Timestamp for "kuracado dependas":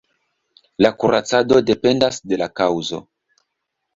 1.03-2.19